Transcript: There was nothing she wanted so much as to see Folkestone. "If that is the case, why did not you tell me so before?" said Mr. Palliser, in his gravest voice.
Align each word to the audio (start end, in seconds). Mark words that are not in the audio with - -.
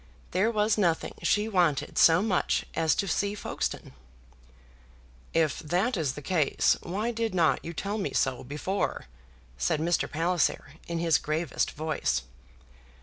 There 0.31 0.49
was 0.49 0.79
nothing 0.79 1.13
she 1.21 1.47
wanted 1.47 1.95
so 1.95 2.23
much 2.23 2.65
as 2.73 2.95
to 2.95 3.07
see 3.07 3.35
Folkestone. 3.35 3.93
"If 5.31 5.59
that 5.59 5.95
is 5.95 6.13
the 6.13 6.23
case, 6.23 6.75
why 6.81 7.11
did 7.11 7.35
not 7.35 7.63
you 7.63 7.71
tell 7.71 7.99
me 7.99 8.11
so 8.11 8.43
before?" 8.43 9.05
said 9.59 9.79
Mr. 9.79 10.09
Palliser, 10.09 10.73
in 10.87 10.97
his 10.97 11.19
gravest 11.19 11.69
voice. 11.69 12.23